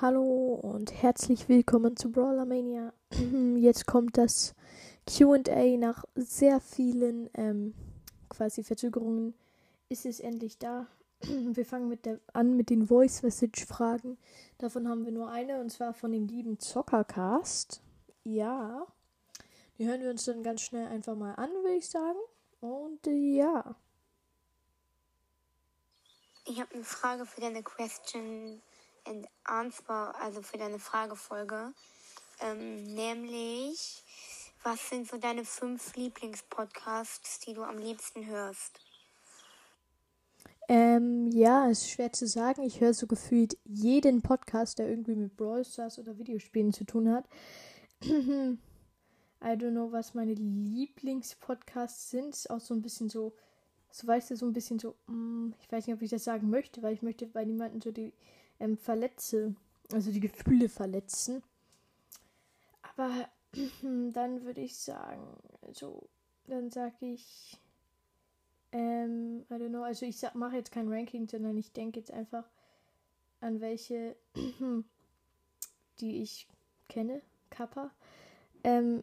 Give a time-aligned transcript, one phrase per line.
[0.00, 2.92] Hallo und herzlich willkommen zu Brawler Mania.
[3.56, 4.54] Jetzt kommt das
[5.08, 7.74] QA nach sehr vielen ähm,
[8.28, 9.34] quasi Verzögerungen.
[9.88, 10.86] Ist es endlich da?
[11.22, 14.18] Wir fangen mit der, an mit den Voice Message Fragen.
[14.58, 17.82] Davon haben wir nur eine und zwar von dem lieben Zockercast.
[18.22, 18.86] Ja.
[19.78, 22.20] Die hören wir uns dann ganz schnell einfach mal an, würde ich sagen.
[22.60, 23.74] Und äh, ja.
[26.44, 28.62] Ich habe eine Frage für deine Question
[29.44, 31.72] Answer, also für deine Fragefolge.
[32.40, 34.04] Ähm, nämlich,
[34.62, 38.80] was sind so deine fünf Lieblingspodcasts, die du am liebsten hörst?
[40.68, 42.62] Ähm, ja, ist schwer zu sagen.
[42.62, 47.10] Ich höre so gefühlt jeden Podcast, der irgendwie mit Brawl Stars oder Videospielen zu tun
[47.10, 47.24] hat.
[48.02, 48.58] I
[49.40, 52.50] don't know, was meine Lieblingspodcasts sind.
[52.50, 53.34] Auch so ein bisschen so,
[53.90, 56.50] so weißt du, so ein bisschen so, mm, ich weiß nicht, ob ich das sagen
[56.50, 58.12] möchte, weil ich möchte bei niemandem so die
[58.60, 59.54] ähm, verletze,
[59.92, 61.42] also die Gefühle verletzen.
[62.82, 63.28] Aber
[63.82, 65.36] dann würde ich sagen,
[65.72, 66.08] so,
[66.46, 67.58] dann sage ich,
[68.72, 72.44] ähm, I don't know, also ich mache jetzt kein Ranking, sondern ich denke jetzt einfach
[73.40, 74.16] an welche,
[76.00, 76.48] die ich
[76.88, 77.90] kenne, Kappa.
[78.64, 79.02] Ähm,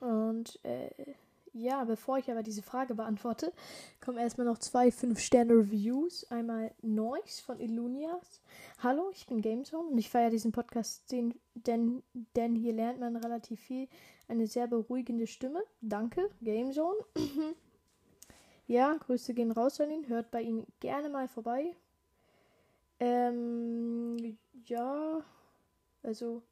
[0.00, 0.90] und äh,
[1.52, 3.52] ja, bevor ich aber diese Frage beantworte,
[4.00, 6.30] kommen erstmal noch zwei 5-Sterne-Reviews.
[6.30, 8.40] Einmal Noise von Illunias.
[8.82, 13.60] Hallo, ich bin Gamezone und ich feiere diesen Podcast, denn, denn hier lernt man relativ
[13.60, 13.88] viel.
[14.28, 15.62] Eine sehr beruhigende Stimme.
[15.80, 16.98] Danke, Gamezone.
[18.66, 20.08] ja, Grüße gehen raus an ihn.
[20.08, 21.74] Hört bei ihm gerne mal vorbei.
[23.00, 25.22] Ähm, ja,
[26.02, 26.42] also,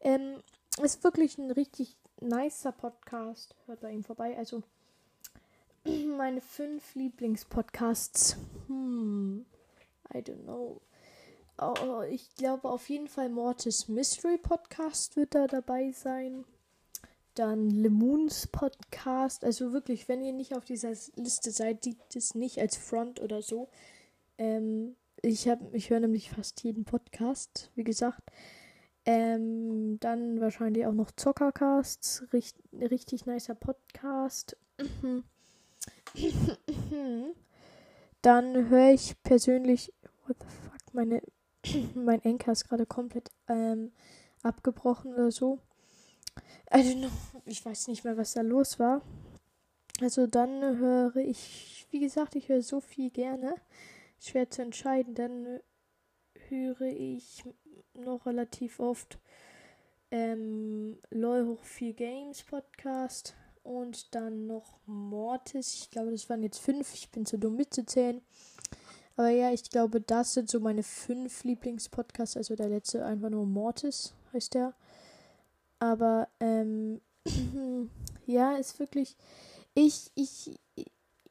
[0.00, 0.42] ähm,
[0.80, 3.54] ist wirklich ein richtig nicer Podcast.
[3.66, 4.36] Hört bei ihm vorbei.
[4.36, 4.62] Also
[5.84, 8.36] meine fünf Lieblingspodcasts.
[8.68, 9.44] Hm,
[10.14, 10.80] I don't know.
[11.58, 16.44] Oh, ich glaube auf jeden Fall Mortis Mystery Podcast wird da dabei sein.
[17.34, 19.44] Dann Lemoons Podcast.
[19.44, 23.42] Also wirklich, wenn ihr nicht auf dieser Liste seid, sieht es nicht als Front oder
[23.42, 23.68] so.
[24.38, 28.22] Ähm, ich ich höre nämlich fast jeden Podcast, wie gesagt.
[29.04, 32.24] Ähm, dann wahrscheinlich auch noch Zockercasts.
[32.32, 34.56] Richt, richtig nicer Podcast.
[38.22, 39.92] dann höre ich persönlich.
[40.26, 40.94] What the fuck?
[40.94, 41.22] Meine,
[41.94, 43.92] mein Enker ist gerade komplett ähm,
[44.42, 45.58] abgebrochen oder so.
[46.66, 47.10] Also,
[47.44, 49.02] ich weiß nicht mehr, was da los war.
[50.00, 53.54] Also dann höre ich, wie gesagt, ich höre so viel gerne.
[54.18, 55.14] Schwer zu entscheiden.
[55.14, 55.60] Dann
[56.52, 57.42] höre ich
[57.94, 59.18] noch relativ oft
[60.10, 65.74] ähm, LOL hoch 4 Games Podcast und dann noch Mortis.
[65.74, 66.94] Ich glaube, das waren jetzt fünf.
[66.94, 68.20] Ich bin zu dumm mitzuzählen.
[69.16, 72.36] Aber ja, ich glaube, das sind so meine fünf Lieblingspodcasts.
[72.36, 74.74] Also der letzte einfach nur Mortis heißt der.
[75.78, 77.00] Aber ähm,
[78.26, 79.16] ja, ist wirklich.
[79.74, 80.58] Ich, ich,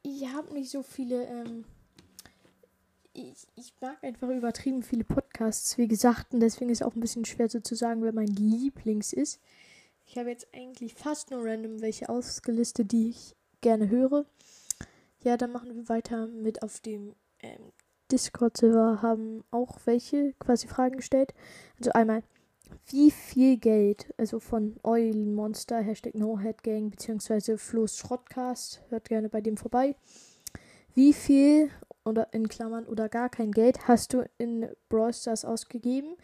[0.04, 1.66] ich, habe nicht so viele ähm,
[3.14, 7.02] ich, ich mag einfach übertrieben viele Podcasts, wie gesagt, und deswegen ist es auch ein
[7.02, 9.40] bisschen schwer so zu sagen, wer mein Lieblings ist.
[10.06, 14.26] Ich habe jetzt eigentlich fast nur random welche ausgelistet, die ich gerne höre.
[15.24, 17.72] Ja, dann machen wir weiter mit auf dem ähm,
[18.12, 21.34] Discord-Server, haben auch welche quasi Fragen gestellt.
[21.78, 22.24] Also einmal,
[22.88, 29.42] wie viel Geld, also von Oil Monster, Hashtag NoHeadGang, beziehungsweise Flo's Schrottcast, hört gerne bei
[29.42, 29.96] dem vorbei.
[30.94, 31.70] Wie viel
[32.06, 36.16] oder in Klammern oder gar kein Geld hast du in Brawl Stars ausgegeben?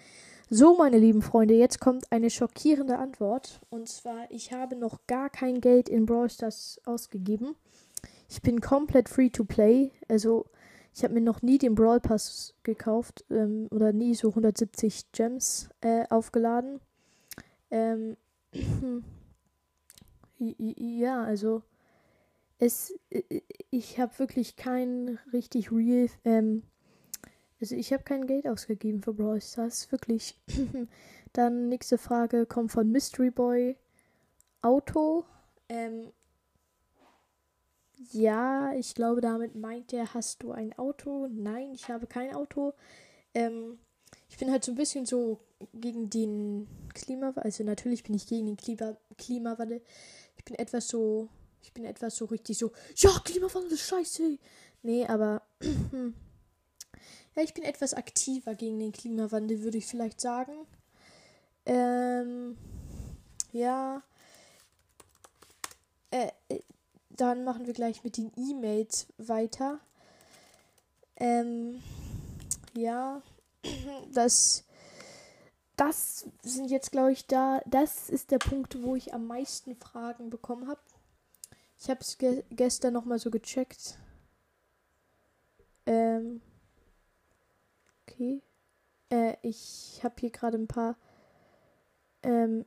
[0.49, 3.59] So, meine lieben Freunde, jetzt kommt eine schockierende Antwort.
[3.69, 7.55] Und zwar, ich habe noch gar kein Geld in Brawl Stars ausgegeben.
[8.29, 9.91] Ich bin komplett free to play.
[10.07, 10.45] Also,
[10.97, 15.69] ich habe mir noch nie den Brawl Pass gekauft ähm, oder nie so 170 Gems
[15.81, 16.79] äh, aufgeladen.
[17.69, 18.17] Ähm,
[20.39, 21.61] ja, also
[22.59, 26.63] es, äh, äh, ich habe wirklich kein richtig real, ähm,
[27.59, 30.39] also ich habe kein Geld ausgegeben für Brawl Stars, wirklich.
[31.33, 33.77] Dann nächste Frage kommt von Mystery Boy.
[34.61, 35.25] Auto.
[35.69, 36.11] Ähm,
[38.11, 41.27] ja, ich glaube, damit meint er, hast du ein Auto?
[41.31, 42.73] Nein, ich habe kein Auto.
[43.33, 43.79] Ähm,
[44.29, 45.39] ich bin halt so ein bisschen so
[45.73, 47.43] gegen den Klimawandel.
[47.43, 49.81] Also natürlich bin ich gegen den Klima Klimawandel.
[50.37, 51.29] Ich bin etwas so
[51.67, 54.37] ich bin etwas so richtig so, ja, Klimawandel ist scheiße.
[54.83, 55.41] Nee, aber
[57.35, 60.53] ja, ich bin etwas aktiver gegen den Klimawandel, würde ich vielleicht sagen.
[61.65, 62.57] Ähm,
[63.51, 64.01] ja.
[66.09, 66.61] Äh, äh,
[67.09, 69.81] dann machen wir gleich mit den E-Mails weiter.
[71.17, 71.83] Ähm,
[72.75, 73.21] ja,
[74.13, 74.63] das,
[75.75, 77.61] das sind jetzt, glaube ich, da.
[77.65, 80.79] Das ist der Punkt, wo ich am meisten Fragen bekommen habe.
[81.79, 83.97] Ich habe es ge gestern nochmal so gecheckt.
[85.85, 86.41] Ähm.
[88.03, 88.41] Okay.
[89.09, 90.97] Äh, ich habe hier gerade ein paar.
[92.23, 92.65] Ähm.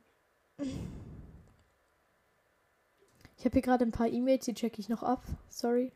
[3.37, 5.23] Ich habe hier gerade ein paar E-Mails, die checke ich noch ab.
[5.49, 5.91] Sorry.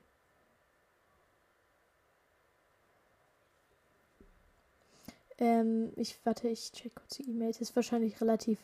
[5.37, 7.61] Ähm, ich warte, ich check kurz die E-Mails.
[7.61, 8.59] Ist wahrscheinlich relativ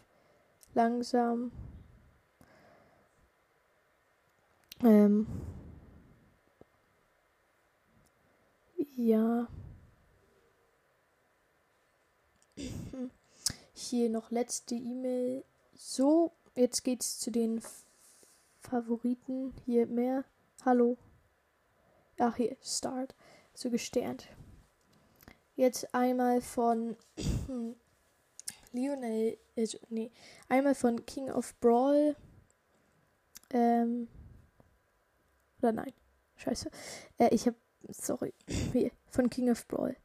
[0.74, 1.52] langsam.
[4.84, 5.28] Ähm.
[8.96, 9.48] Ja.
[13.74, 15.44] Hier noch letzte E-Mail.
[15.74, 17.62] So, jetzt geht's zu den
[18.60, 19.54] Favoriten.
[19.66, 20.24] Hier mehr.
[20.66, 20.98] Hallo.
[22.20, 23.16] Ach, hier, Start.
[23.54, 24.28] So gesternt.
[25.56, 26.96] Jetzt einmal von
[28.72, 30.12] Lionel, also, nee,
[30.48, 32.16] einmal von King of Brawl.
[33.50, 34.08] Ähm,
[35.62, 35.94] oder nein,
[36.38, 36.70] scheiße.
[37.18, 37.56] Äh, ich hab,
[37.90, 38.34] sorry,
[39.10, 39.96] von King of Brawl.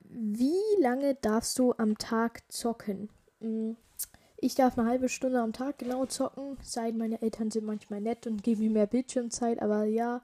[0.00, 3.10] Wie lange darfst du am Tag zocken?
[3.40, 3.76] Hm,
[4.40, 8.26] ich darf eine halbe Stunde am Tag genau zocken, seit meine Eltern sind manchmal nett
[8.26, 10.22] und geben mir mehr Bildschirmzeit, aber ja,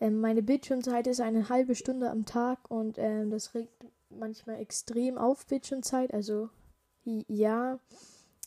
[0.00, 5.18] ähm, meine Bildschirmzeit ist eine halbe Stunde am Tag und ähm, das regt manchmal extrem
[5.18, 6.12] auf Bildschirmzeit.
[6.12, 6.50] Also
[7.04, 7.78] ja,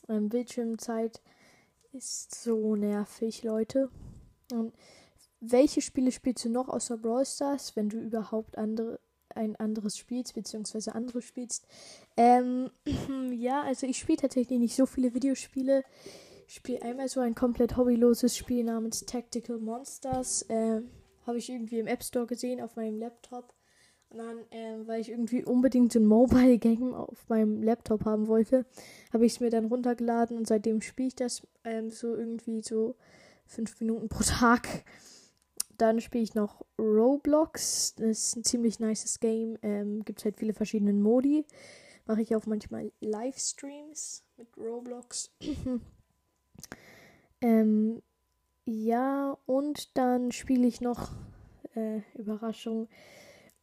[0.10, 1.22] ähm, Bildschirmzeit
[1.94, 3.90] ist so nervig, Leute.
[4.52, 4.74] Und
[5.40, 9.00] welche Spiele spielst du noch außer Brawl Stars, wenn du überhaupt andere
[9.36, 11.68] ein anderes spielst, beziehungsweise andere spielst?
[12.16, 12.72] Ähm,
[13.32, 15.84] ja, also ich spiele tatsächlich nicht so viele Videospiele.
[16.48, 20.46] Ich spiele einmal so ein komplett hobbyloses Spiel namens Tactical Monsters.
[20.50, 20.90] Ähm,
[21.26, 23.54] habe ich irgendwie im App Store gesehen auf meinem Laptop.
[24.10, 28.28] Und dann, ähm, weil ich irgendwie unbedingt so ein Mobile Game auf meinem Laptop haben
[28.28, 28.66] wollte,
[29.12, 32.96] habe ich es mir dann runtergeladen und seitdem spiele ich das ähm, so irgendwie so
[33.48, 34.84] fünf Minuten pro Tag.
[35.78, 37.96] Dann spiele ich noch Roblox.
[37.96, 39.58] Das ist ein ziemlich nices Game.
[39.62, 41.46] Ähm, Gibt halt viele verschiedene Modi.
[42.06, 45.32] Mache ich auch manchmal Livestreams mit Roblox.
[47.42, 48.02] ähm,
[48.66, 51.12] ja, und dann spiele ich noch,
[51.76, 52.88] äh, Überraschung,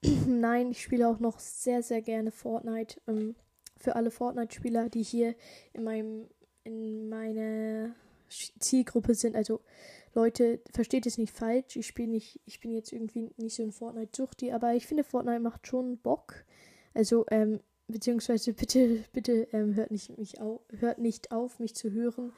[0.27, 3.01] nein, ich spiele auch noch sehr, sehr gerne Fortnite.
[3.07, 3.35] Ähm,
[3.77, 5.35] für alle Fortnite-Spieler, die hier
[5.73, 6.29] in meinem,
[6.63, 7.95] in meiner
[8.59, 9.37] Zielgruppe sind.
[9.37, 9.61] Also
[10.15, 11.77] Leute, versteht es nicht falsch.
[11.77, 15.41] Ich spiele nicht, ich bin jetzt irgendwie nicht so ein Fortnite-Suchti, aber ich finde Fortnite
[15.41, 16.45] macht schon Bock.
[16.95, 21.91] Also, ähm, beziehungsweise bitte, bitte ähm, hört nicht mich auf, hört nicht auf, mich zu
[21.91, 22.33] hören,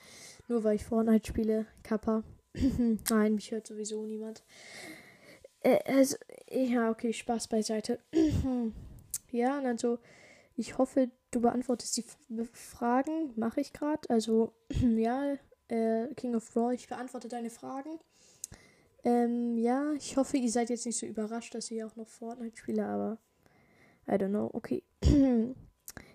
[0.48, 2.24] nur weil ich Fortnite spiele, Kappa.
[3.10, 4.42] Nein, mich hört sowieso niemand.
[5.60, 6.16] Äh, also,
[6.50, 7.98] ja, okay, Spaß beiseite.
[9.30, 9.98] ja, und also,
[10.56, 12.04] ich hoffe, du beantwortest die
[12.52, 13.32] Fragen.
[13.36, 14.08] Mache ich gerade.
[14.08, 14.54] Also,
[14.96, 15.36] ja,
[15.68, 17.98] äh, King of Raw, ich beantworte deine Fragen.
[19.04, 22.56] Ähm, ja, ich hoffe, ihr seid jetzt nicht so überrascht, dass ich auch noch Fortnite
[22.56, 23.18] spiele, aber
[24.08, 24.50] I don't know.
[24.52, 24.82] Okay.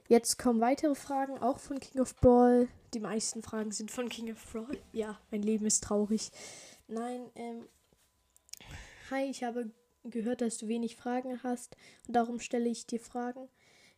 [0.07, 2.67] Jetzt kommen weitere Fragen, auch von King of Brawl.
[2.93, 4.77] Die meisten Fragen sind von King of Brawl.
[4.91, 6.31] Ja, mein Leben ist traurig.
[6.87, 7.65] Nein, ähm.
[9.09, 9.71] Hi, ich habe
[10.03, 11.77] gehört, dass du wenig Fragen hast
[12.07, 13.47] und darum stelle ich dir Fragen.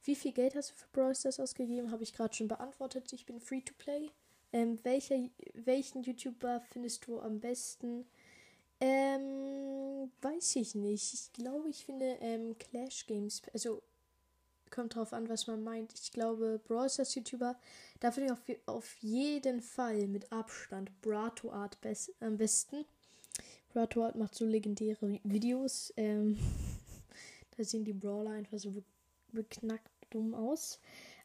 [0.04, 1.92] Wie viel Geld hast du für Brawl Stars ausgegeben?
[1.92, 3.12] Habe ich gerade schon beantwortet.
[3.14, 4.12] Ich bin free to play.
[4.54, 5.18] Ähm, welcher,
[5.54, 8.06] welchen YouTuber findest du am besten?
[8.80, 11.14] Ähm, weiß ich nicht.
[11.14, 13.82] Ich glaube, ich finde ähm, Clash Games, also
[14.70, 15.94] kommt drauf an, was man meint.
[15.94, 17.58] Ich glaube, Brawl Stars YouTuber,
[18.00, 22.86] da finde ich auf, auf jeden Fall mit Abstand Brato Art best, am besten.
[23.72, 25.94] Brato Art macht so legendäre Videos.
[25.96, 26.38] Ähm,
[27.58, 28.84] da sehen die Brawler einfach so be
[29.32, 30.80] beknackt dumm aus.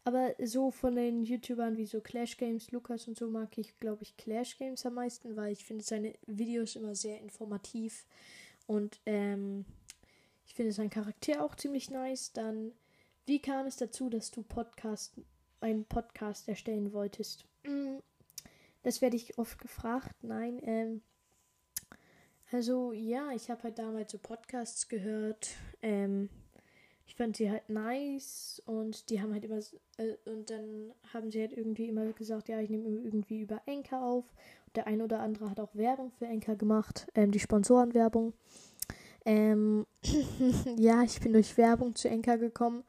[0.09, 4.05] Aber so von den YouTubern wie so Clash Games, Lukas und so mag ich, glaube
[4.05, 8.07] ich, Clash Games am meisten, weil ich finde seine Videos immer sehr informativ
[8.67, 9.67] und ähm,
[10.47, 12.33] ich finde sein Charakter auch ziemlich nice.
[12.33, 12.73] Dann
[13.27, 15.13] wie kam es dazu, dass du Podcast,
[15.61, 17.45] einen Podcast erstellen wolltest?
[17.65, 17.99] Mm,
[18.85, 20.17] das werde ich oft gefragt.
[20.23, 21.03] Nein, ähm,
[22.51, 25.51] also ja, ich habe halt damals so Podcasts gehört.
[25.83, 26.31] Ähm,
[27.09, 29.59] ich fand sie halt nice und die haben halt immer
[29.97, 34.03] äh, und dann haben sie halt irgendwie immer gesagt, ja, ich nehme irgendwie über Enker
[34.03, 34.27] auf.
[34.67, 38.35] Und der ein oder andere hat auch Werbung für Enker gemacht, ähm, die Sponsorenwerbung.
[39.25, 39.87] Ähm,
[40.77, 42.85] ja, ich bin durch Werbung zu Enker gekommen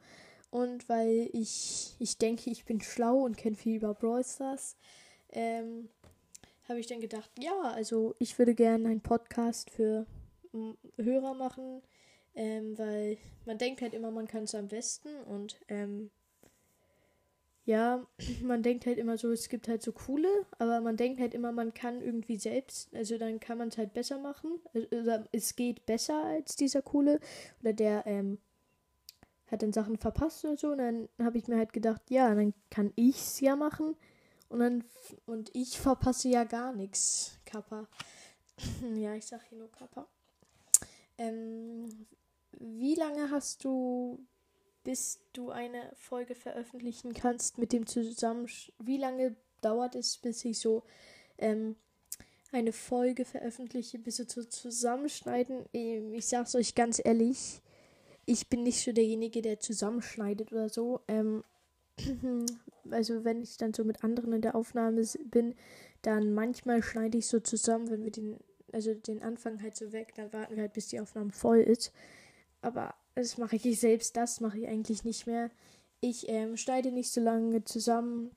[0.50, 4.76] und weil ich, ich denke, ich bin schlau und kenne viel über Brawl Stars,
[5.30, 5.88] ähm,
[6.68, 10.06] habe ich dann gedacht, ja, also ich würde gerne einen Podcast für
[10.98, 11.80] Hörer machen,
[12.34, 16.10] Ähm, weil man denkt halt immer, man kann es am besten und ähm,
[17.64, 18.06] ja,
[18.42, 21.52] man denkt halt immer so, es gibt halt so coole, aber man denkt halt immer,
[21.52, 24.60] man kann irgendwie selbst, also dann kann man es halt besser machen.
[24.74, 27.20] Also, es geht besser als dieser coole
[27.60, 28.38] oder der ähm,
[29.50, 30.72] hat dann Sachen verpasst oder so.
[30.72, 33.96] Und dann habe ich mir halt gedacht, ja, dann kann ich es ja machen.
[34.48, 34.84] Und dann
[35.26, 37.86] und ich verpasse ja gar nichts, Kappa.
[38.96, 40.06] ja, ich sag hier nur Kappa.
[41.18, 42.06] Ähm,
[42.58, 44.18] wie lange hast du
[44.82, 48.72] bis du eine Folge veröffentlichen kannst mit dem Zusammensch...
[48.78, 50.82] Wie lange dauert es, bis ich so
[51.38, 51.76] ähm,
[52.50, 55.66] eine Folge veröffentliche, bis wir zu zusammenschneiden?
[55.72, 57.60] Ähm, ich sag's euch ganz ehrlich,
[58.26, 61.00] ich bin nicht so derjenige, der zusammenschneidet oder so.
[61.08, 61.44] Ähm,
[62.90, 65.54] also wenn ich dann so mit anderen in der Aufnahme bin,
[66.02, 68.38] dann manchmal schneide ich so zusammen, wenn wir den,
[68.72, 71.92] also den Anfang halt so weg, dann warten wir halt, bis die Aufnahme voll ist.
[72.62, 75.50] Aber das mache ich selbst, das mache ich eigentlich nicht mehr.
[76.00, 78.30] Ich ähm, schneide nicht so lange zusammen.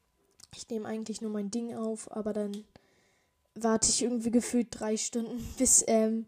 [0.55, 2.65] Ich nehme eigentlich nur mein Ding auf, aber dann
[3.55, 6.25] warte ich irgendwie gefühlt drei Stunden, bis ähm,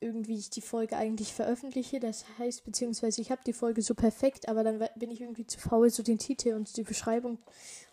[0.00, 2.00] irgendwie ich die Folge eigentlich veröffentliche.
[2.00, 5.58] Das heißt, beziehungsweise ich habe die Folge so perfekt, aber dann bin ich irgendwie zu
[5.58, 7.38] faul, so den Titel und die Beschreibung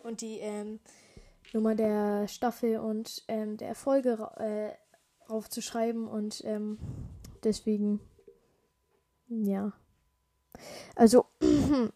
[0.02, 0.78] und die ähm,
[1.52, 6.78] Nummer der Staffel und ähm, der Folge äh, aufzuschreiben und ähm,
[7.42, 8.00] deswegen
[9.28, 9.72] ja.
[10.94, 11.26] Also,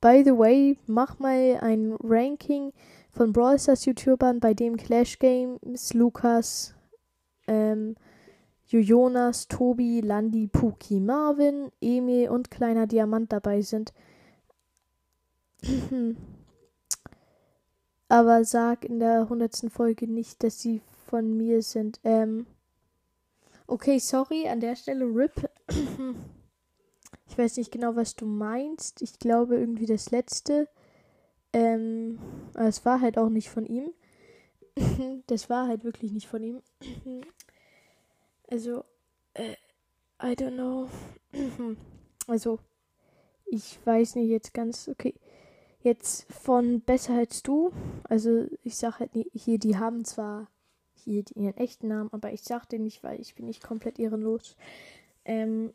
[0.00, 2.72] by the way, mach mal ein Ranking
[3.10, 6.74] von Brawl Stars YouTubern, bei dem Clash Games, Lukas,
[7.46, 7.96] ähm,
[8.66, 13.94] Jonas, Tobi, Landi, Puki, Marvin, Emil und kleiner Diamant dabei sind.
[18.10, 22.00] Aber sag in der hundertsten Folge nicht, dass sie von mir sind.
[22.04, 22.46] Ähm,
[23.70, 25.46] Okay, sorry, an der Stelle RIP.
[27.28, 29.02] ich weiß nicht genau, was du meinst.
[29.02, 30.70] Ich glaube irgendwie das letzte.
[31.52, 32.18] Ähm,
[32.54, 33.92] es war halt auch nicht von ihm.
[35.26, 36.62] das war halt wirklich nicht von ihm.
[38.50, 38.84] also,
[39.34, 39.56] äh,
[40.22, 40.88] I don't know.
[42.26, 42.60] also,
[43.44, 45.14] ich weiß nicht jetzt ganz, okay.
[45.80, 47.70] Jetzt von Besser als du.
[48.04, 50.48] Also, ich sag halt hier, die haben zwar
[51.04, 54.56] hier ihren echten Namen, aber ich sag den nicht, weil ich bin nicht komplett ehrenlos.
[55.24, 55.72] Ähm,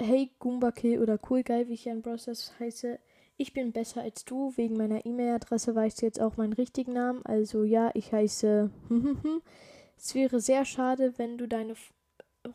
[0.00, 2.98] hey Goomba Kill oder Cool Guy, wie ich ja in Process heiße.
[3.36, 4.52] Ich bin besser als du.
[4.56, 7.24] Wegen meiner E-Mail-Adresse weißt du jetzt auch meinen richtigen Namen.
[7.24, 8.70] Also ja, ich heiße.
[9.96, 11.74] es wäre sehr schade, wenn du deine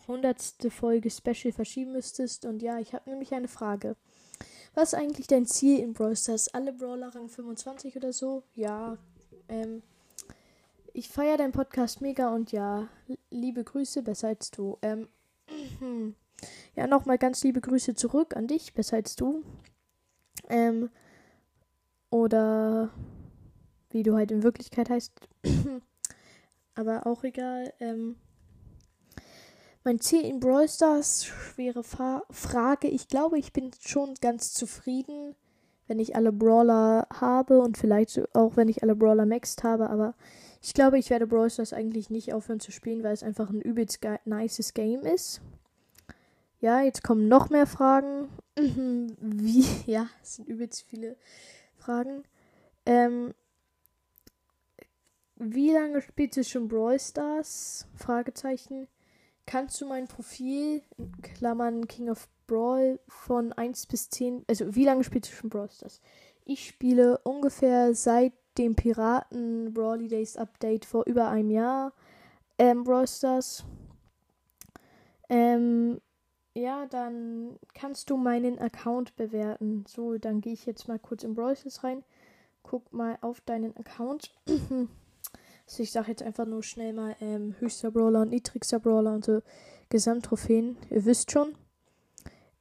[0.08, 2.46] hundertste Folge Special verschieben müsstest.
[2.46, 3.96] Und ja, ich habe nämlich eine Frage.
[4.76, 6.54] Was ist eigentlich dein Ziel in Brawl Stars?
[6.54, 8.44] Alle Brawler Rang 25 oder so?
[8.56, 8.98] Ja,
[9.48, 9.84] ähm,
[10.94, 12.88] ich feiere deinen Podcast mega und ja,
[13.32, 14.78] liebe Grüße, besser als du.
[14.84, 15.10] Ähm,
[16.76, 19.44] ja, nochmal ganz liebe Grüße zurück an dich, besser als du.
[20.50, 20.90] Ähm,
[22.12, 22.92] oder
[23.90, 25.12] wie du halt in Wirklichkeit heißt.
[26.76, 27.74] Aber auch egal.
[27.80, 28.16] Ähm,
[29.84, 32.88] mein Ziel in Brawl Stars, schwere Fa Frage.
[32.88, 35.36] Ich glaube, ich bin schon ganz zufrieden,
[35.88, 39.90] wenn ich alle Brawler habe und vielleicht auch, wenn ich alle Brawler maxed habe.
[39.90, 40.14] Aber
[40.64, 43.62] ich glaube, ich werde Brawl Stars eigentlich nicht aufhören zu spielen, weil es einfach ein
[43.62, 45.42] übelst nices Game ist.
[46.62, 48.30] Ja, jetzt kommen noch mehr Fragen.
[48.56, 49.66] Wie?
[49.86, 51.18] Ja, es sind übelst viele
[51.76, 52.24] Fragen.
[52.86, 53.34] Ähm,
[55.36, 57.86] wie lange spielst du schon Brawl Stars?
[57.96, 58.88] Fragezeichen.
[59.46, 60.82] Kannst du mein Profil,
[61.22, 65.70] Klammern King of Brawl, von 1 bis 10, also wie lange spielst du schon Brawl
[65.70, 66.00] Stars?
[66.46, 71.94] Ich spiele ungefähr seit dem Piraten Brawly Days Update vor über einem Jahr.
[72.58, 73.64] Ähm, Brawl Stars.
[75.30, 76.00] Ähm,
[76.56, 79.86] ja, dann kannst du meinen Account bewerten.
[79.88, 82.04] So, dann gehe ich jetzt mal kurz in Brawl rein.
[82.62, 84.32] Guck mal auf deinen Account.
[84.48, 89.26] also ich sage jetzt einfach nur schnell mal ähm, höchster Brawler und niedrigster Brawler und
[89.26, 89.42] so
[89.90, 90.78] Gesamttrophäen.
[90.90, 91.56] Ihr wisst schon.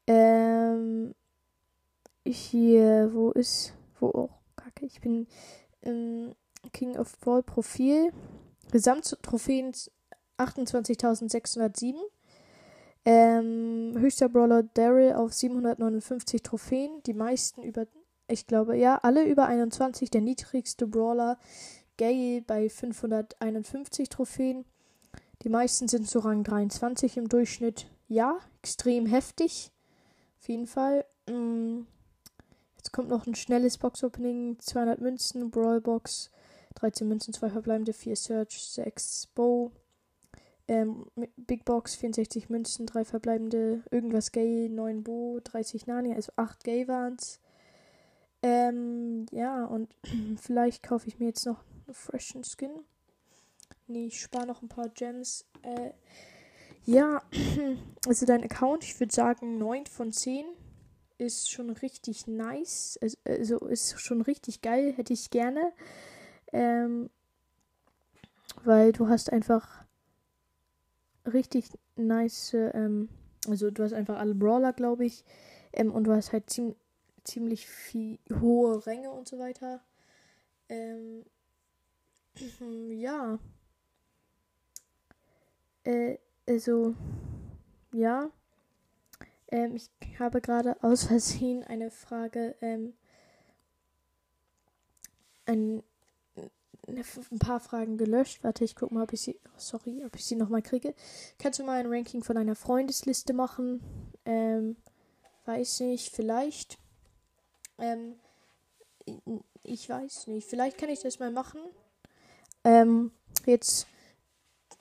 [0.07, 1.15] Ähm,
[2.27, 5.27] hier, wo ist, wo oh, kacke, ich bin
[5.83, 6.35] im
[6.73, 8.13] King of Ball Profil.
[8.71, 9.73] Gesamttrophäen
[10.39, 11.95] 28.607.
[13.05, 17.03] Ähm, höchster Brawler Daryl auf 759 Trophäen.
[17.05, 17.87] Die meisten über,
[18.29, 20.11] ich glaube, ja, alle über 21.
[20.11, 21.39] Der niedrigste Brawler
[21.99, 24.65] Gale bei 551 Trophäen.
[25.43, 27.87] Die meisten sind so Rang 23 im Durchschnitt.
[28.09, 29.73] Ja, extrem heftig.
[30.41, 31.05] Auf jeden Fall.
[31.29, 31.83] Mm,
[32.83, 34.59] Jetzt kommt noch ein schnelles Box-Opening.
[34.59, 36.33] 200 Münzen, Brawlbox,
[36.75, 39.71] 13 Münzen, 2 verbleibende, 4 Search, 6 Bow,
[40.67, 46.65] Ähm, Big Box, 64 Münzen, 3 verbleibende, irgendwas Gay, 9 Bo, 30 Nani, also 8
[46.65, 47.39] Gay waren's.
[48.43, 49.95] Ähm, ja, und
[50.41, 52.73] vielleicht kaufe ich mir jetzt noch einen freshen Skin.
[53.87, 55.45] Nee, ich spare noch ein paar Gems.
[55.63, 55.93] Äh,
[56.85, 57.23] ja,
[58.09, 60.47] also dein Account, ich würde sagen 9 von 10
[61.19, 62.99] ist schon richtig nice.
[63.01, 65.73] Also, also, ist schon richtig geil, hätte ich gerne.
[66.53, 67.11] Ähm,
[68.65, 69.85] weil du hast einfach
[71.27, 71.67] richtig
[71.97, 73.09] nice, ähm,
[73.49, 75.25] also du hast einfach alle Brawler, glaube ich.
[75.73, 76.75] Ähm, und du hast halt ziem
[77.25, 79.81] ziemlich viel hohe Ränge und so weiter.
[80.69, 81.25] Ähm,
[82.99, 83.39] ja.
[85.85, 86.95] Äh, also,
[87.93, 88.31] ja.
[89.53, 92.95] Ähm, ich habe gerade aus Versehen eine Frage, ähm,
[95.45, 95.83] ein,
[96.87, 98.43] ein paar Fragen gelöscht.
[98.43, 100.95] Warte, ich gucke mal, ob ich sie, oh, sorry, ob ich sie nochmal kriege.
[101.39, 103.83] Kannst du mal ein Ranking von einer Freundesliste machen?
[104.25, 104.77] Ähm,
[105.45, 106.79] weiß nicht, vielleicht.
[107.79, 108.15] Ähm,
[109.63, 111.61] ich weiß nicht, vielleicht kann ich das mal machen.
[112.65, 113.13] Ähm,
[113.45, 113.87] jetzt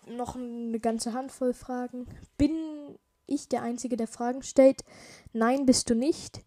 [0.07, 2.07] noch eine ganze Handvoll Fragen.
[2.37, 2.80] Bin
[3.33, 4.83] ich der Einzige, der Fragen stellt?
[5.33, 6.41] Nein, bist du nicht.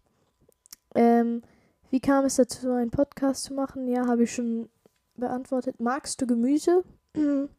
[0.93, 1.41] Ähm,
[1.89, 3.87] wie kam es dazu, einen Podcast zu machen?
[3.87, 4.69] Ja, habe ich schon
[5.15, 5.79] beantwortet.
[5.79, 6.83] Magst du Gemüse?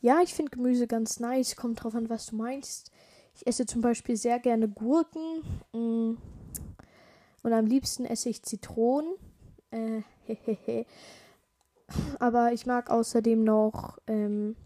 [0.00, 1.56] ja, ich finde Gemüse ganz nice.
[1.56, 2.90] Kommt drauf an, was du meinst.
[3.34, 5.42] Ich esse zum Beispiel sehr gerne Gurken.
[5.72, 6.18] Mm.
[7.42, 9.14] Und am liebsten esse ich Zitronen.
[9.70, 10.02] Äh,
[12.18, 14.56] Aber ich mag außerdem noch ähm,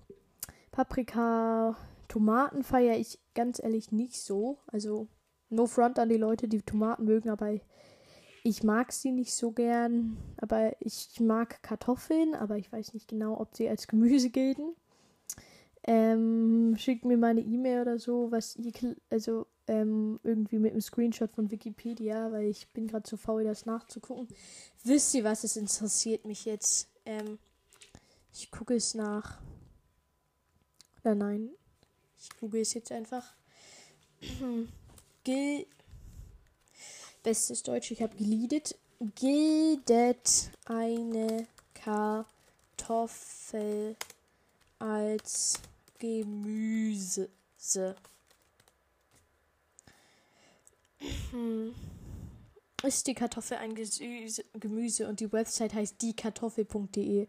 [0.73, 1.77] Paprika,
[2.09, 4.59] Tomaten feiere ich ganz ehrlich nicht so.
[4.67, 5.09] Also
[5.51, 7.59] no front an die Leute, die Tomaten mögen, aber
[8.43, 10.17] ich mag sie nicht so gern.
[10.37, 14.75] Aber ich mag Kartoffeln, aber ich weiß nicht genau, ob sie als Gemüse gelten.
[15.87, 18.73] Ähm, schickt mir mal eine E-Mail oder so, was ihr,
[19.11, 23.67] also ähm, irgendwie mit einem Screenshot von Wikipedia, weil ich bin gerade zu faul, das
[23.67, 24.29] nachzugucken.
[24.83, 25.45] Wisst ihr was?
[25.45, 26.89] Es interessiert mich jetzt.
[27.05, 27.39] Ähm,
[28.33, 29.41] ich gucke es nach.
[31.03, 31.51] Oder nein.
[32.25, 33.35] Ich google es jetzt einfach.
[35.25, 35.67] Gil.
[37.23, 38.79] Bestes Deutsch, ich habe geliedet.
[39.15, 42.27] Gildet eine Kartoffel
[44.79, 45.61] als
[45.99, 47.29] Gemüse.
[52.83, 57.29] Ist die Kartoffel ein Gesüse, Gemüse und die Website heißt diekartoffel.de.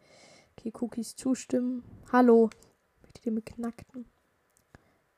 [0.57, 1.83] Okay, Cookies zustimmen.
[2.13, 2.49] Hallo.
[3.01, 3.45] Möchtet ihr mit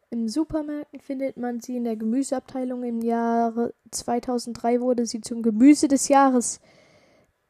[0.10, 2.84] Im Supermärkten findet man sie in der Gemüseabteilung.
[2.84, 6.62] Im Jahre 2003 wurde sie zum Gemüse des Jahres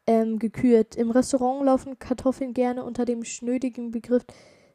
[0.08, 0.96] ähm, gekürt.
[0.96, 4.26] Im Restaurant laufen Kartoffeln gerne unter dem schnödigen Begriff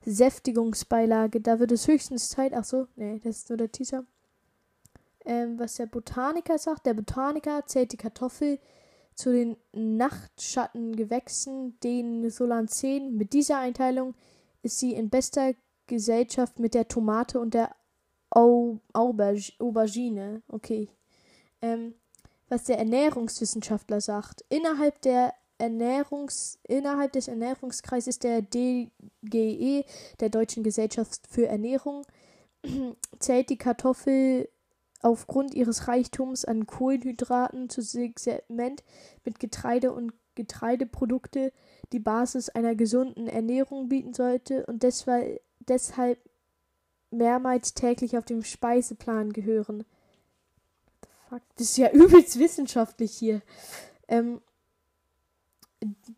[0.05, 1.41] Säftigungsbeilage.
[1.41, 2.53] Da wird es höchstens Zeit.
[2.55, 4.05] Ach so, nee, das ist nur der Teaser
[5.25, 6.85] ähm, was der Botaniker sagt.
[6.87, 8.59] Der Botaniker zählt die Kartoffel
[9.15, 13.17] zu den Nachtschattengewächsen, den Solanaceen.
[13.17, 14.15] Mit dieser Einteilung
[14.63, 15.55] ist sie in bester
[15.93, 17.77] Gesellschaft mit der Tomate und der
[18.31, 20.43] Au Aubergine.
[20.49, 20.89] Okay.
[21.61, 21.95] Ähm,
[22.49, 24.43] was der Ernährungswissenschaftler sagt.
[24.49, 29.85] Innerhalb der Ernährungs innerhalb des Ernährungskreises der DGE,
[30.21, 32.07] der Deutschen Gesellschaft für Ernährung,
[33.19, 34.49] zählt die Kartoffel
[35.03, 38.83] aufgrund ihres Reichtums an Kohlenhydraten zu Segment
[39.25, 41.53] mit Getreide und Getreideprodukte
[41.93, 45.41] die Basis einer gesunden Ernährung bieten sollte und deshalb
[47.11, 49.85] mehrmals täglich auf dem Speiseplan gehören.
[51.29, 53.43] Fuck, das ist ja übelst wissenschaftlich hier.
[54.09, 54.41] Ähm,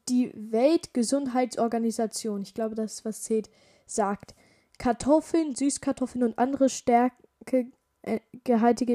[0.09, 3.51] die Weltgesundheitsorganisation, ich glaube, das ist was zählt,
[3.87, 4.35] sagt,
[4.79, 7.69] Kartoffeln, Süßkartoffeln und andere Stärke
[8.03, 8.21] äh,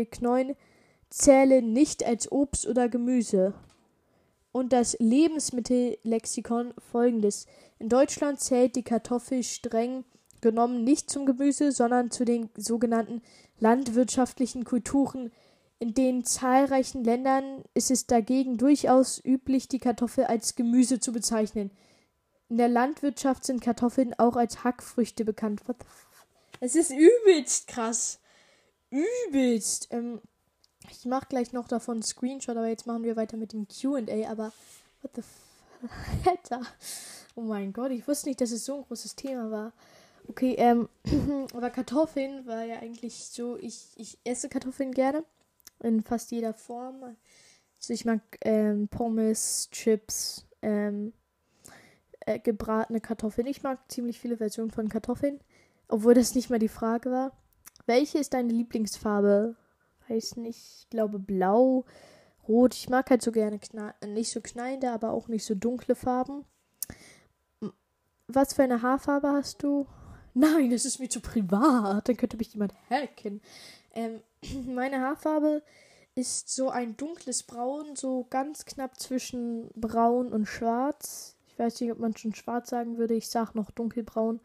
[0.05, 0.55] Knollen
[1.09, 3.53] zählen nicht als Obst oder Gemüse.
[4.51, 7.45] Und das Lebensmittellexikon folgendes.
[7.77, 10.05] In Deutschland zählt die Kartoffel streng
[10.41, 13.21] genommen nicht zum Gemüse, sondern zu den sogenannten
[13.60, 15.32] landwirtschaftlichen Kulturen.
[15.80, 21.71] In den zahlreichen Ländern ist es dagegen durchaus üblich, die Kartoffel als Gemüse zu bezeichnen.
[22.49, 25.62] In der Landwirtschaft sind Kartoffeln auch als Hackfrüchte bekannt.
[26.60, 28.19] Es ist übelst krass
[28.89, 29.88] übelst.
[29.91, 30.21] Ähm,
[30.89, 34.30] ich mache gleich noch davon einen Screenshot, aber jetzt machen wir weiter mit dem QA.
[34.30, 34.52] Aber,
[35.02, 35.28] what the f
[36.25, 36.62] Alter.
[37.36, 39.73] Oh mein Gott, ich wusste nicht, dass es so ein großes Thema war.
[40.29, 40.87] Okay, ähm,
[41.55, 45.23] aber Kartoffeln war ja eigentlich so, ich, ich esse Kartoffeln gerne.
[45.81, 47.03] In fast jeder Form.
[47.03, 51.13] Also ich mag ähm, Pommes, Chips, ähm,
[52.19, 53.47] äh, gebratene Kartoffeln.
[53.47, 55.39] Ich mag ziemlich viele Versionen von Kartoffeln.
[55.87, 57.31] Obwohl das nicht mal die Frage war.
[57.87, 59.55] Welche ist deine Lieblingsfarbe?
[60.09, 61.85] Weiß nicht, ich glaube blau,
[62.47, 62.75] rot.
[62.75, 63.59] Ich mag halt so gerne
[64.05, 66.45] nicht so knallende, aber auch nicht so dunkle Farben.
[68.27, 69.87] Was für eine Haarfarbe hast du?
[70.33, 72.07] Nein, das ist mir zu privat.
[72.07, 73.41] Dann könnte mich jemand hacken.
[73.93, 74.21] Ähm,
[74.67, 75.63] meine Haarfarbe
[76.15, 81.35] ist so ein dunkles Braun, so ganz knapp zwischen Braun und Schwarz.
[81.47, 83.15] Ich weiß nicht, ob man schon schwarz sagen würde.
[83.15, 84.39] Ich sage noch dunkelbraun.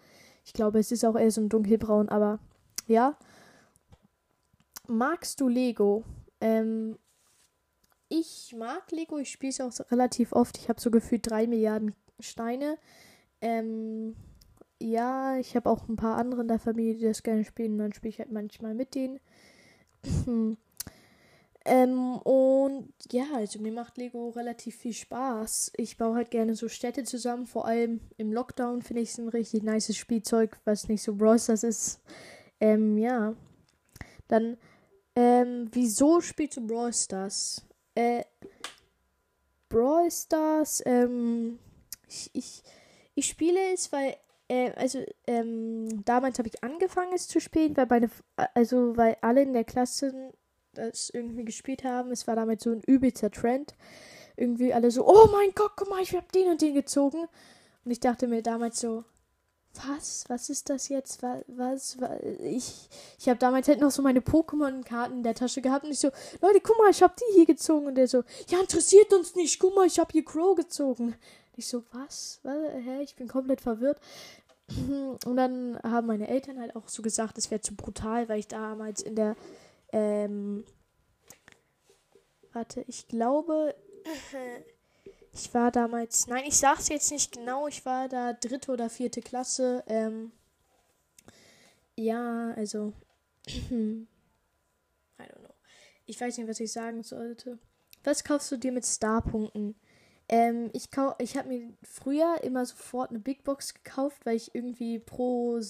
[0.44, 2.38] Ich glaube, es ist auch eher so ein dunkelbraun, aber
[2.86, 3.16] ja.
[4.86, 6.04] Magst du Lego?
[6.40, 6.98] Ähm,
[8.08, 9.18] ich mag Lego.
[9.18, 10.58] Ich spiele es auch relativ oft.
[10.58, 12.78] Ich habe so gefühlt drei Milliarden Steine.
[13.40, 14.14] Ähm,
[14.80, 17.78] ja, ich habe auch ein paar andere in der Familie, die das gerne spielen.
[17.78, 19.20] Dann spiele ich halt manchmal mit denen.
[21.64, 25.72] ähm, und ja, also mir macht Lego relativ viel Spaß.
[25.76, 27.46] Ich baue halt gerne so Städte zusammen.
[27.46, 31.46] Vor allem im Lockdown finde ich es ein richtig nices Spielzeug, was nicht so Bros.
[31.46, 32.00] das ist.
[32.60, 33.34] Ähm, ja.
[34.28, 34.56] Dann,
[35.16, 37.64] ähm, wieso spielst du Brawl Stars?
[37.94, 38.24] Äh,
[39.68, 41.58] Brawl Stars, ähm,
[42.08, 42.62] ich, ich,
[43.14, 44.16] ich spiele es, weil
[44.48, 48.10] äh, also ähm, damals habe ich angefangen es zu spielen, weil meine,
[48.54, 50.32] also weil alle in der Klasse
[50.74, 52.10] das irgendwie gespielt haben.
[52.10, 53.74] Es war damit so ein übelster Trend.
[54.36, 57.26] Irgendwie alle so, oh mein Gott, guck mal, ich habe den und den gezogen.
[57.84, 59.04] Und ich dachte mir damals so,
[59.88, 60.24] was?
[60.28, 61.22] Was ist das jetzt?
[61.22, 62.00] Was?
[62.00, 62.20] was?
[62.40, 65.98] Ich, ich habe damals halt noch so meine Pokémon-Karten in der Tasche gehabt und ich
[65.98, 67.86] so, Leute, guck mal, ich habe die hier gezogen.
[67.86, 69.58] Und der so, ja, interessiert uns nicht.
[69.58, 71.14] Guck mal, ich habe hier Crow gezogen.
[71.56, 72.40] Ich so, was?
[72.44, 73.02] Hä?
[73.02, 74.00] Ich bin komplett verwirrt.
[75.24, 78.48] Und dann haben meine Eltern halt auch so gesagt, es wäre zu brutal, weil ich
[78.48, 79.36] damals in der,
[79.92, 80.64] ähm,
[82.52, 83.74] warte, ich glaube,
[85.32, 89.20] ich war damals, nein, ich sag's jetzt nicht genau, ich war da dritte oder vierte
[89.20, 90.32] Klasse, ähm,
[91.96, 92.92] ja, also,
[93.46, 94.06] I
[95.18, 95.54] don't know.
[96.06, 97.58] Ich weiß nicht, was ich sagen sollte.
[98.02, 99.74] Was kaufst du dir mit Starpunkten?
[100.28, 104.98] Ähm, ich ich habe mir früher immer sofort eine Big Box gekauft, weil ich irgendwie
[104.98, 105.60] pro,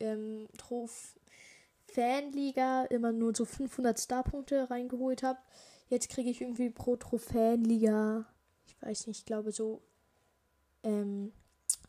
[0.00, 0.88] ähm, pro
[1.86, 5.38] Fanliga immer nur so 500 Starpunkte reingeholt habe.
[5.88, 8.26] Jetzt kriege ich irgendwie pro Trophäenliga,
[8.66, 9.82] ich weiß nicht, ich glaube so
[10.82, 11.32] ähm,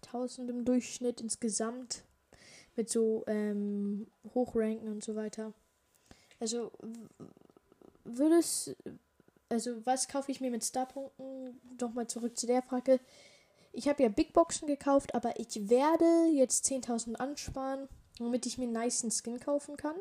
[0.07, 2.03] 1000 im Durchschnitt insgesamt
[2.75, 5.53] mit so ähm, Hochranken und so weiter.
[6.39, 6.71] Also
[8.03, 8.75] würde es
[9.53, 11.59] also was kaufe ich mir mit Starpunkten?
[11.79, 12.99] Nochmal zurück zu der Frage.
[13.71, 17.87] Ich habe ja Big Boxen gekauft, aber ich werde jetzt 10.000 ansparen,
[18.19, 19.95] damit ich mir einen nice Skin kaufen kann.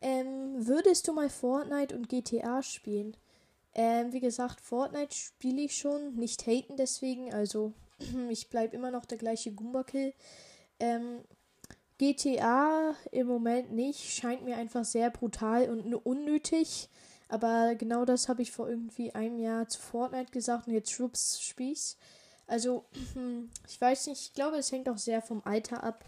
[0.00, 3.16] Ähm, würdest du mal Fortnite und GTA spielen?
[3.74, 7.72] Ähm, wie gesagt, Fortnite spiele ich schon, nicht haten deswegen, also
[8.28, 10.14] ich bleibe immer noch der gleiche Goomba-Kill.
[10.78, 11.20] Ähm,
[11.98, 16.88] GTA im Moment nicht, scheint mir einfach sehr brutal und unnötig.
[17.28, 21.40] Aber genau das habe ich vor irgendwie einem Jahr zu Fortnite gesagt und jetzt schwupps
[21.40, 21.96] Spieß.
[22.46, 22.84] Also,
[23.68, 26.04] ich weiß nicht, ich glaube, es hängt auch sehr vom Alter ab.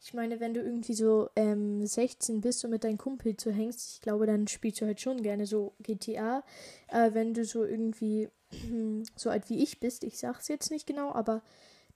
[0.00, 3.94] Ich meine, wenn du irgendwie so ähm, 16 bist und mit deinem Kumpel zu hängst,
[3.94, 6.44] ich glaube, dann spielst du halt schon gerne so GTA.
[6.88, 8.28] Äh, wenn du so irgendwie
[9.16, 11.42] so alt wie ich bist, ich sag's jetzt nicht genau, aber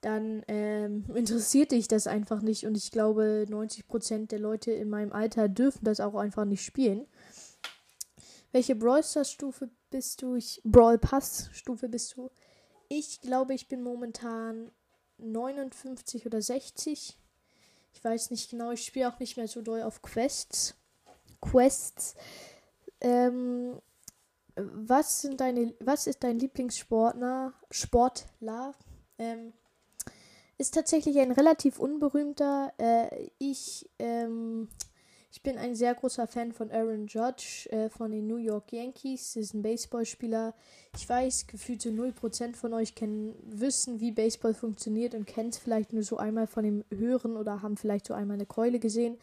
[0.01, 2.67] dann ähm, interessiert dich das einfach nicht.
[2.67, 7.07] Und ich glaube, 90% der Leute in meinem Alter dürfen das auch einfach nicht spielen.
[8.53, 10.35] Welche Brawl Stars Stufe bist du?
[10.35, 12.31] Ich, Brawl Pass Stufe bist du?
[12.89, 14.73] Ich glaube, ich bin momentan
[15.19, 17.17] 59 oder 60.
[17.93, 18.73] Ich weiß nicht genau.
[18.73, 20.75] Ich spiele auch nicht mehr so doll auf Quests.
[21.41, 22.15] Quests.
[23.01, 23.81] Ähm,
[24.57, 27.55] was sind deine, was ist dein Lieblingssportler?
[27.71, 28.75] Sportler?
[29.19, 29.53] Ähm,
[30.59, 32.73] ist tatsächlich ein relativ unberühmter.
[32.79, 34.69] Äh, ich ähm,
[35.33, 39.35] ich bin ein sehr großer Fan von Aaron Judge äh, von den New York Yankees.
[39.35, 40.55] Das ist ein Baseballspieler.
[40.97, 45.59] Ich weiß, gefühlt so 0% von euch kennen, wissen, wie Baseball funktioniert und kennen es
[45.59, 49.19] vielleicht nur so einmal von dem Hören oder haben vielleicht so einmal eine Keule gesehen.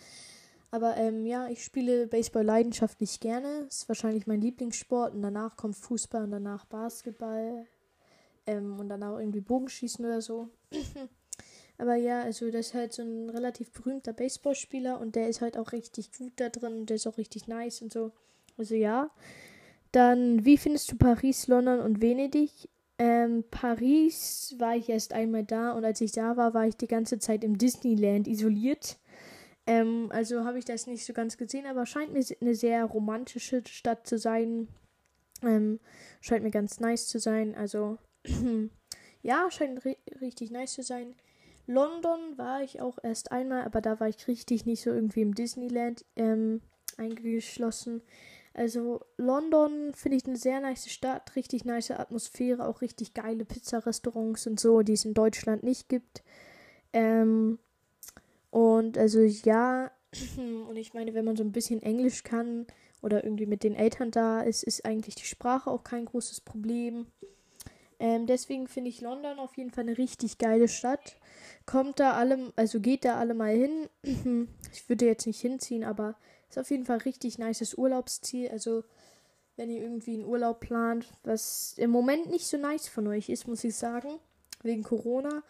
[0.72, 3.66] Aber ähm, ja, ich spiele Baseball leidenschaftlich gerne.
[3.68, 5.14] Ist wahrscheinlich mein Lieblingssport.
[5.14, 7.66] Und danach kommt Fußball und danach Basketball.
[8.46, 10.50] Ähm, und danach irgendwie Bogenschießen oder so.
[11.78, 15.58] Aber ja, also das ist halt so ein relativ berühmter Baseballspieler und der ist halt
[15.58, 18.12] auch richtig gut da drin und der ist auch richtig nice und so.
[18.58, 19.12] Also ja.
[19.92, 22.70] Dann, wie findest du Paris, London und Venedig?
[23.00, 26.88] Ähm, Paris war ich erst einmal da und als ich da war, war ich die
[26.88, 28.98] ganze Zeit im Disneyland isoliert.
[29.68, 33.62] Ähm, also habe ich das nicht so ganz gesehen, aber scheint mir eine sehr romantische
[33.68, 34.68] Stadt zu sein.
[35.44, 35.80] Ähm,
[36.22, 37.54] scheint mir ganz nice zu sein.
[37.54, 38.00] Also
[39.22, 41.16] ja, scheint ri richtig nice zu sein.
[41.68, 45.36] London war ich auch erst einmal, aber da war ich richtig nicht so irgendwie im
[45.36, 46.62] Disneyland ähm,
[46.98, 48.02] eingeschlossen.
[48.54, 54.48] Also London finde ich eine sehr nice Stadt, richtig nice Atmosphäre, auch richtig geile Pizzarestaurants
[54.48, 56.24] und so, die es in Deutschland nicht gibt.
[56.94, 57.60] Ähm,
[58.50, 59.92] und also ja,
[60.38, 62.66] und ich meine, wenn man so ein bisschen Englisch kann
[63.02, 67.08] oder irgendwie mit den Eltern da ist, ist eigentlich die Sprache auch kein großes Problem.
[68.00, 71.18] Ähm, deswegen finde ich London auf jeden Fall eine richtig geile Stadt.
[71.68, 73.90] Kommt da alle, also geht da alle mal hin.
[74.74, 76.16] ich würde jetzt nicht hinziehen, aber
[76.50, 78.48] ist auf jeden Fall richtig nices Urlaubsziel.
[78.50, 78.86] Also,
[79.58, 83.50] wenn ihr irgendwie einen Urlaub plant, was im Moment nicht so nice von euch ist,
[83.50, 84.08] muss ich sagen,
[84.64, 85.44] wegen Corona.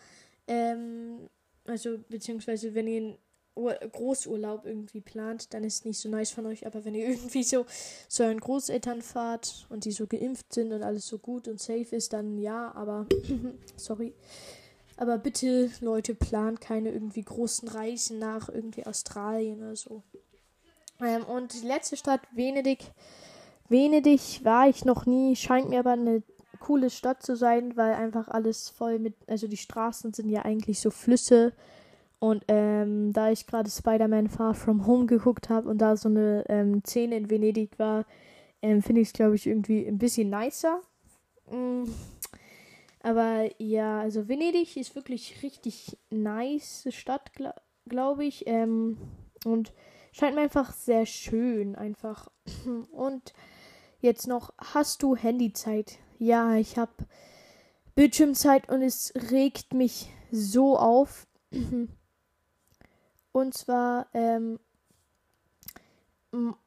[0.47, 1.29] Ähm,
[1.65, 3.17] also, beziehungsweise, wenn ihr einen
[3.53, 6.65] Ur Großurlaub irgendwie plant, dann ist es nicht so nice von euch.
[6.65, 7.67] Aber wenn ihr irgendwie so
[8.07, 11.95] zu euren Großeltern fahrt und die so geimpft sind und alles so gut und safe
[11.95, 13.05] ist, dann ja, aber
[13.75, 14.15] sorry.
[14.97, 20.03] Aber bitte, Leute, plant keine irgendwie großen Reisen nach irgendwie Australien oder so.
[20.99, 22.79] Ähm, und die letzte Stadt, Venedig.
[23.69, 26.23] Venedig war ich noch nie, scheint mir aber eine
[26.59, 30.79] coole Stadt zu sein, weil einfach alles voll mit, also die Straßen sind ja eigentlich
[30.79, 31.53] so Flüsse.
[32.19, 36.43] Und ähm, da ich gerade Spider-Man Far From Home geguckt habe und da so eine
[36.49, 38.05] ähm, Szene in Venedig war,
[38.63, 40.81] ähm, finde ich es, glaube ich, irgendwie ein bisschen nicer.
[41.51, 41.83] Mm.
[43.01, 47.53] Aber ja, also Venedig ist wirklich richtig nice Stadt, gl
[47.85, 48.45] glaube ich.
[48.47, 48.97] Ähm,
[49.45, 49.71] und
[50.11, 52.29] scheint mir einfach sehr schön, einfach.
[52.91, 53.33] Und
[54.01, 55.99] jetzt noch, hast du Handyzeit?
[56.19, 56.91] Ja, ich habe
[57.95, 61.27] Bildschirmzeit und es regt mich so auf.
[63.31, 64.59] Und zwar, ähm,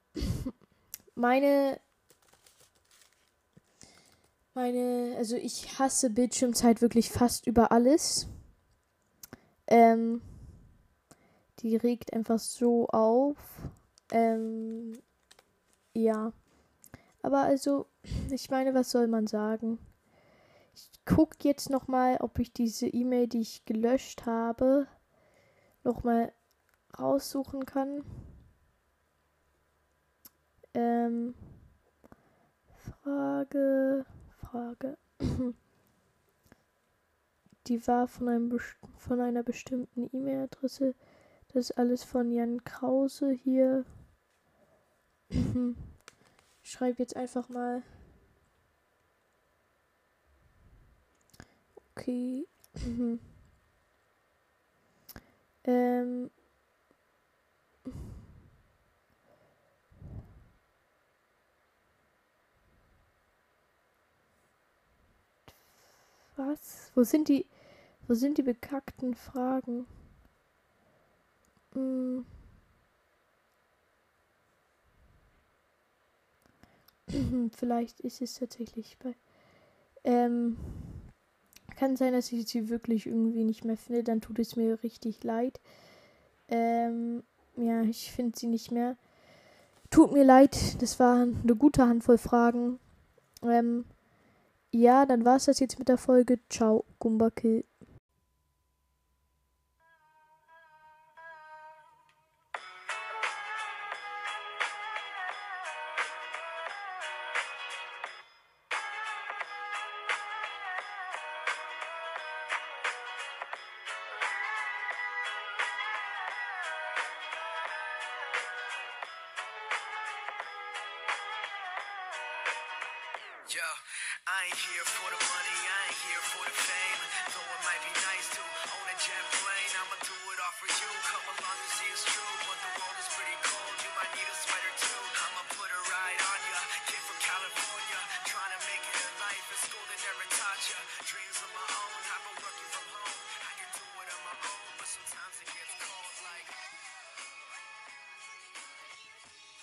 [1.14, 1.80] meine,
[4.54, 8.28] meine, also ich hasse Bildschirmzeit wirklich fast über alles.
[9.66, 10.20] Ähm,
[11.60, 13.36] die regt einfach so auf.
[14.10, 14.98] Ähm,
[15.94, 16.32] ja.
[17.22, 17.86] Aber also,
[18.30, 19.78] ich meine, was soll man sagen?
[20.74, 24.86] Ich gucke jetzt nochmal, ob ich diese E-Mail, die ich gelöscht habe,
[25.84, 26.32] nochmal
[26.98, 28.04] raussuchen kann.
[30.72, 31.34] Ähm,
[33.02, 34.06] Frage,
[34.50, 34.98] Frage.
[37.66, 38.58] Die war von, einem,
[38.96, 40.94] von einer bestimmten E-Mail-Adresse.
[41.48, 43.84] Das ist alles von Jan Krause hier.
[46.62, 47.82] Ich schreibe jetzt einfach mal.
[51.96, 52.46] Okay.
[55.64, 56.30] ähm.
[66.40, 66.90] Was?
[66.94, 67.44] Wo sind die.
[68.08, 69.86] Wo sind die bekackten Fragen?
[71.74, 72.24] Hm.
[77.56, 79.14] Vielleicht ist es tatsächlich bei.
[80.02, 80.56] Ähm,
[81.76, 84.02] kann sein, dass ich sie wirklich irgendwie nicht mehr finde.
[84.02, 85.60] Dann tut es mir richtig leid.
[86.48, 87.22] Ähm,
[87.56, 88.96] ja, ich finde sie nicht mehr.
[89.90, 92.78] Tut mir leid, das war eine gute Handvoll Fragen.
[93.42, 93.84] Ähm,
[94.72, 96.38] ja, dann war es das jetzt mit der Folge.
[96.48, 97.64] Ciao, Gumbakill.